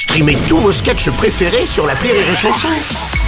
Streamez 0.00 0.38
tous 0.48 0.56
vos 0.56 0.72
sketchs 0.72 1.10
préférés 1.10 1.66
sur 1.66 1.86
la 1.86 1.92
Rire 1.92 2.14
et 2.14 2.34
Chanson. 2.34 2.68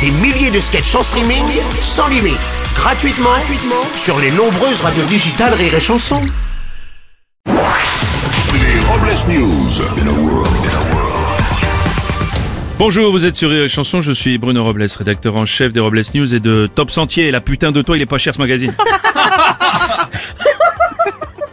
Des 0.00 0.10
milliers 0.10 0.50
de 0.50 0.58
sketchs 0.58 0.94
en 0.94 1.02
streaming, 1.02 1.44
sans 1.82 2.08
limite, 2.08 2.38
gratuitement, 2.74 3.28
gratuitement 3.28 3.84
sur 3.94 4.18
les 4.18 4.30
nombreuses 4.30 4.80
radios 4.80 5.04
digitales 5.04 5.52
Rire 5.52 5.74
et 5.74 5.80
Chanson. 5.80 6.22
Les 7.44 7.52
Robles 8.88 9.12
News. 9.28 9.68
Bonjour, 12.78 13.12
vous 13.12 13.26
êtes 13.26 13.36
sur 13.36 13.50
Rire 13.50 13.64
et 13.64 13.68
Chanson, 13.68 14.00
je 14.00 14.12
suis 14.12 14.38
Bruno 14.38 14.64
Robles, 14.64 14.86
rédacteur 14.96 15.36
en 15.36 15.44
chef 15.44 15.72
des 15.72 15.80
Robles 15.80 16.02
News 16.14 16.34
et 16.34 16.40
de 16.40 16.70
Top 16.74 16.90
Sentier. 16.90 17.30
La 17.30 17.42
putain 17.42 17.70
de 17.70 17.82
toi, 17.82 17.98
il 17.98 18.02
est 18.02 18.06
pas 18.06 18.16
cher 18.16 18.34
ce 18.34 18.40
magazine. 18.40 18.74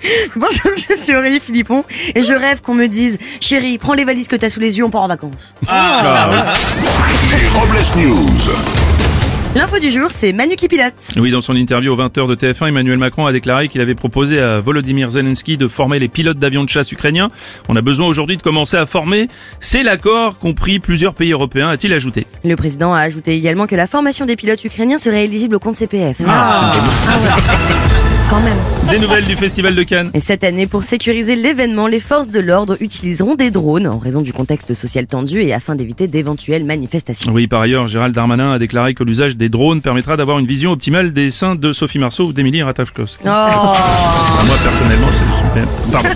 Bonjour, 0.35 0.71
je 0.77 0.95
suis 0.95 1.15
Aurélie 1.15 1.39
Philippon 1.39 1.83
et 2.15 2.23
je 2.23 2.33
rêve 2.33 2.61
qu'on 2.61 2.75
me 2.75 2.87
dise 2.87 3.17
Chérie, 3.41 3.77
prends 3.77 3.93
les 3.93 4.05
valises 4.05 4.27
que 4.27 4.35
t'as 4.35 4.49
sous 4.49 4.59
les 4.59 4.77
yeux, 4.77 4.85
on 4.85 4.89
part 4.89 5.01
en 5.01 5.07
vacances. 5.07 5.53
Les 5.63 7.47
Robles 7.49 7.77
News. 7.97 8.55
L'info 9.55 9.79
du 9.79 9.89
jour, 9.89 10.09
c'est 10.11 10.31
Manu 10.31 10.55
qui 10.55 10.67
pilote. 10.67 10.93
Oui, 11.17 11.31
dans 11.31 11.41
son 11.41 11.55
interview 11.55 11.91
aux 11.91 11.97
20h 11.97 12.27
de 12.27 12.35
TF1, 12.35 12.67
Emmanuel 12.67 12.99
Macron 12.99 13.25
a 13.25 13.31
déclaré 13.31 13.67
qu'il 13.67 13.81
avait 13.81 13.95
proposé 13.95 14.39
à 14.39 14.59
Volodymyr 14.59 15.09
Zelensky 15.09 15.57
de 15.57 15.67
former 15.67 15.97
les 15.97 16.07
pilotes 16.07 16.37
d'avions 16.37 16.63
de 16.63 16.69
chasse 16.69 16.91
ukrainiens. 16.91 17.31
On 17.67 17.75
a 17.75 17.81
besoin 17.81 18.05
aujourd'hui 18.05 18.37
de 18.37 18.43
commencer 18.43 18.77
à 18.77 18.85
former. 18.85 19.27
C'est 19.59 19.81
l'accord 19.81 20.37
qu'ont 20.37 20.53
pris 20.53 20.79
plusieurs 20.79 21.15
pays 21.15 21.31
européens, 21.31 21.69
a-t-il 21.69 21.93
ajouté. 21.93 22.27
Le 22.43 22.55
président 22.55 22.93
a 22.93 22.99
ajouté 22.99 23.33
également 23.33 23.65
que 23.65 23.75
la 23.75 23.87
formation 23.87 24.27
des 24.27 24.35
pilotes 24.35 24.63
ukrainiens 24.63 24.99
serait 24.99 25.25
éligible 25.25 25.55
au 25.55 25.59
compte 25.59 25.77
CPF. 25.77 26.21
Ah. 26.27 26.71
Quand 28.29 28.39
même. 28.41 28.57
Des 28.91 28.99
nouvelles 28.99 29.25
du 29.25 29.35
Festival 29.35 29.73
de 29.73 29.81
Cannes. 29.81 30.11
Et 30.13 30.19
cette 30.19 30.43
année, 30.43 30.67
pour 30.67 30.83
sécuriser 30.83 31.35
l'événement, 31.35 31.87
les 31.87 31.99
forces 31.99 32.27
de 32.27 32.39
l'ordre 32.39 32.77
utiliseront 32.79 33.33
des 33.33 33.49
drones 33.49 33.87
en 33.87 33.97
raison 33.97 34.21
du 34.21 34.33
contexte 34.33 34.75
social 34.75 35.07
tendu 35.07 35.41
et 35.41 35.51
afin 35.51 35.75
d'éviter 35.75 36.07
d'éventuelles 36.07 36.63
manifestations. 36.63 37.31
Oui, 37.31 37.47
par 37.47 37.61
ailleurs, 37.61 37.87
Gérald 37.87 38.13
Darmanin 38.13 38.51
a 38.51 38.59
déclaré 38.59 38.93
que 38.93 39.03
l'usage 39.03 39.35
des 39.35 39.49
drones 39.49 39.81
permettra 39.81 40.15
d'avoir 40.15 40.37
une 40.37 40.45
vision 40.45 40.71
optimale 40.71 41.11
des 41.11 41.31
seins 41.31 41.55
de 41.55 41.73
Sophie 41.73 41.97
Marceau 41.97 42.25
ou 42.25 42.33
d'Emilie 42.33 42.61
Ratajkowski. 42.61 43.23
Oh 43.25 43.29
Moi, 43.29 44.55
personnellement, 44.63 45.07
c'est. 45.11 45.28
Pardon. 45.91 46.09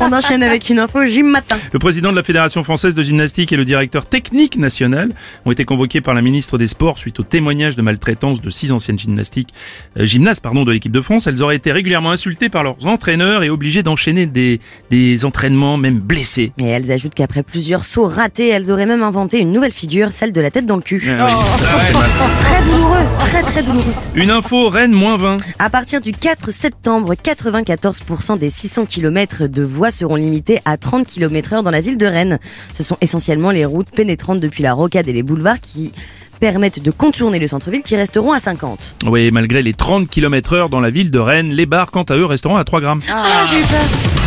On 0.00 0.12
enchaîne 0.12 0.42
avec 0.42 0.68
une 0.68 0.78
info 0.78 1.04
gym 1.06 1.28
matin. 1.28 1.56
Le 1.72 1.78
président 1.78 2.10
de 2.10 2.16
la 2.16 2.22
Fédération 2.22 2.64
française 2.64 2.94
de 2.94 3.02
gymnastique 3.02 3.52
et 3.52 3.56
le 3.56 3.64
directeur 3.64 4.06
technique 4.06 4.56
national 4.56 5.10
ont 5.44 5.52
été 5.52 5.64
convoqués 5.64 6.00
par 6.00 6.14
la 6.14 6.22
ministre 6.22 6.58
des 6.58 6.66
Sports 6.66 6.98
suite 6.98 7.20
au 7.20 7.22
témoignage 7.22 7.76
de 7.76 7.82
maltraitance 7.82 8.40
de 8.40 8.50
six 8.50 8.72
anciennes 8.72 8.98
gymnastiques, 8.98 9.54
euh, 9.98 10.04
gymnastes 10.04 10.42
pardon, 10.42 10.64
de 10.64 10.72
l'équipe 10.72 10.92
de 10.92 11.00
France. 11.00 11.26
Elles 11.26 11.42
auraient 11.42 11.56
été 11.56 11.70
régulièrement 11.72 12.10
insultées 12.10 12.48
par 12.48 12.64
leurs 12.64 12.84
entraîneurs 12.86 13.42
et 13.42 13.50
obligées 13.50 13.82
d'enchaîner 13.82 14.26
des, 14.26 14.60
des 14.90 15.24
entraînements, 15.24 15.76
même 15.76 15.98
blessés. 15.98 16.52
Et 16.58 16.66
elles 16.66 16.90
ajoutent 16.90 17.14
qu'après 17.14 17.42
plusieurs 17.42 17.84
sauts 17.84 18.06
ratés, 18.06 18.48
elles 18.48 18.70
auraient 18.70 18.86
même 18.86 19.02
inventé 19.02 19.38
une 19.40 19.52
nouvelle 19.52 19.72
figure, 19.72 20.10
celle 20.12 20.32
de 20.32 20.40
la 20.40 20.50
tête 20.50 20.66
dans 20.66 20.76
le 20.76 20.82
cul. 20.82 21.02
Ah 21.18 21.26
oui. 21.28 21.32
Ah 21.34 21.76
ouais, 21.76 21.92
bah, 21.92 22.00
Très 22.40 22.62
douloureux, 22.64 23.04
très 23.18 23.42
très 23.42 23.62
douloureux. 23.62 23.94
Une 24.14 24.30
info, 24.30 24.68
Rennes 24.68 24.92
moins 24.92 25.16
20. 25.16 25.36
À 25.58 25.70
partir 25.70 26.00
du 26.00 26.12
4 26.12 26.50
septembre, 26.50 27.14
94% 27.14 28.38
des 28.38 28.50
600 28.64 28.86
km 28.86 29.46
de 29.46 29.62
voies 29.62 29.90
seront 29.90 30.16
limités 30.16 30.58
à 30.64 30.78
30 30.78 31.06
km 31.06 31.52
heure 31.52 31.62
dans 31.62 31.70
la 31.70 31.82
ville 31.82 31.98
de 31.98 32.06
Rennes. 32.06 32.38
Ce 32.72 32.82
sont 32.82 32.96
essentiellement 33.02 33.50
les 33.50 33.66
routes 33.66 33.90
pénétrantes 33.90 34.40
depuis 34.40 34.62
la 34.62 34.72
rocade 34.72 35.06
et 35.06 35.12
les 35.12 35.22
boulevards 35.22 35.60
qui 35.60 35.92
permettent 36.40 36.82
de 36.82 36.90
contourner 36.90 37.38
le 37.38 37.46
centre-ville 37.46 37.82
qui 37.82 37.94
resteront 37.94 38.32
à 38.32 38.40
50. 38.40 38.96
Oui, 39.04 39.30
malgré 39.30 39.60
les 39.60 39.74
30 39.74 40.08
km 40.08 40.54
heure 40.54 40.68
dans 40.70 40.80
la 40.80 40.88
ville 40.88 41.10
de 41.10 41.18
Rennes, 41.18 41.52
les 41.52 41.66
bars, 41.66 41.90
quant 41.90 42.04
à 42.04 42.16
eux, 42.16 42.24
resteront 42.24 42.56
à 42.56 42.64
3 42.64 42.80
grammes. 42.80 43.02
Ah, 43.10 43.44
j'ai 43.46 43.60
eu 43.60 43.64
peur. 43.64 44.23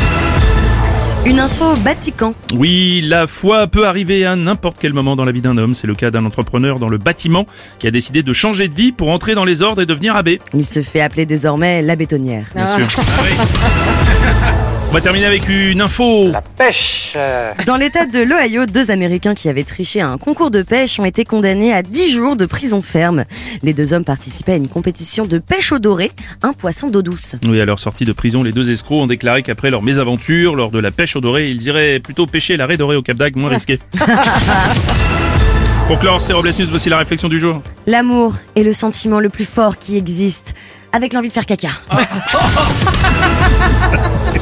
Une 1.26 1.40
info 1.40 1.74
Vatican. 1.84 2.34
Oui, 2.56 3.02
la 3.04 3.28
foi 3.28 3.68
peut 3.68 3.86
arriver 3.88 4.26
à 4.26 4.36
n'importe 4.36 4.78
quel 4.80 4.94
moment 4.94 5.16
dans 5.16 5.26
la 5.26 5.32
vie 5.32 5.42
d'un 5.42 5.58
homme. 5.58 5.74
C'est 5.74 5.88
le 5.88 5.96
cas 5.96 6.12
d'un 6.12 6.26
entrepreneur 6.26 6.80
dans 6.80 6.90
le 6.90 6.98
bâtiment 6.98 7.46
qui 7.80 7.88
a 7.88 7.92
décidé 7.92 8.24
de 8.24 8.34
changer 8.34 8.68
de 8.68 8.76
vie 8.76 8.92
pour 8.92 9.10
entrer 9.10 9.36
dans 9.36 9.46
les 9.46 9.62
ordres 9.62 9.82
et 9.82 9.86
devenir 9.86 10.16
abbé. 10.16 10.40
Il 10.54 10.66
se 10.66 10.82
fait 10.82 11.02
appeler 11.02 11.26
désormais 11.26 11.82
la 11.82 11.96
bétonnière. 11.96 12.48
Bien 12.56 12.68
sûr. 12.68 12.88
Ah 12.98 13.22
oui. 13.24 14.74
On 14.90 14.94
va 14.94 15.02
terminer 15.02 15.26
avec 15.26 15.50
une 15.50 15.82
info. 15.82 16.32
pêche. 16.58 17.12
euh, 17.18 17.52
Dans 17.66 17.76
l'état 17.76 18.06
de 18.06 18.20
l'Ohio, 18.24 18.66
deux 18.66 18.90
Américains 18.90 19.36
qui 19.36 19.50
avaient 19.50 19.66
triché 19.66 20.00
à 20.02 20.08
un 20.08 20.18
concours 20.18 20.50
de 20.50 20.62
pêche 20.64 20.98
ont 21.00 21.06
été 21.06 21.26
condamnés 21.26 21.74
à 21.74 21.84
10 21.84 22.10
jours 22.12 22.36
de 22.38 22.46
prison 22.46 22.82
ferme. 22.82 23.26
Les 23.64 23.74
deux 23.74 23.92
hommes 23.94 24.06
participaient 24.06 24.54
à 24.54 24.56
une 24.56 24.70
compétition 24.70 25.26
de 25.26 25.40
pêche 25.40 25.74
au 25.74 25.80
doré, 25.80 26.10
un 26.42 26.54
poisson 26.54 26.90
d'eau 26.90 27.02
douce. 27.02 27.36
Oui, 27.48 27.60
à 27.60 27.66
leur 27.66 27.80
sortie 27.80 28.06
de 28.06 28.14
prison, 28.14 28.44
les 28.44 28.54
deux 28.54 28.72
escrocs 28.72 29.02
ont 29.02 29.08
déclaré 29.08 29.44
qu'après 29.44 29.70
leur 29.72 29.82
mésaventure, 29.84 30.56
lors 30.56 30.72
de 30.72 30.80
la 30.80 30.92
pêche 30.92 31.16
au 31.18 31.22
doré, 31.22 31.50
ils 31.50 31.62
iraient 31.64 32.00
plutôt 32.00 32.26
pêcher 32.26 32.56
la 32.56 32.66
raie 32.66 32.78
dorée 32.78 32.96
au 32.96 33.02
Cap 33.02 33.18
d'Agde, 33.18 33.36
moins 33.36 33.50
risqué. 33.50 33.80
Pour 35.88 36.00
clore, 36.00 36.22
c'est 36.22 36.34
Robles 36.34 36.50
News, 36.60 36.68
voici 36.70 36.90
la 36.90 36.98
réflexion 36.98 37.28
du 37.30 37.40
jour. 37.40 37.62
L'amour 37.88 38.36
est 38.56 38.64
le 38.64 38.74
sentiment 38.74 39.20
le 39.20 39.30
plus 39.30 39.46
fort 39.46 39.78
qui 39.78 39.96
existe, 39.98 40.54
avec 40.94 41.12
l'envie 41.14 41.28
de 41.30 41.34
faire 41.34 41.46
caca. 41.46 41.70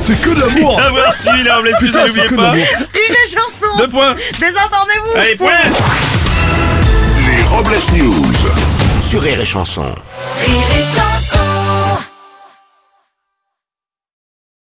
C'est 0.06 0.22
que 0.22 0.30
de 0.30 0.40
l'amour. 0.40 0.80
Avoir 0.80 1.18
suivi 1.20 1.44
la 1.44 1.56
Robles 1.56 1.70
News, 1.70 1.76
et 1.76 1.86
Putain, 1.86 2.08
c'est 2.08 2.26
que 2.26 2.32
de 2.32 2.36
pas. 2.36 2.42
l'amour. 2.44 2.66
Une 2.94 3.16
chanson 3.28 3.78
Deux 3.78 3.88
points. 3.88 4.16
Désinformez-vous 4.40 5.18
Allez, 5.20 5.36
point. 5.36 5.52
Les 7.28 7.44
Robles 7.44 7.76
News. 7.94 8.34
Sur 9.02 9.22
Rire 9.22 9.42
et 9.42 9.46
Chanson. 9.46 9.84
Rire 10.46 10.64
et 10.80 10.84
chanson 10.84 11.15